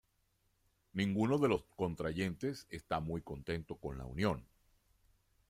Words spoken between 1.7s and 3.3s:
contrayentes está muy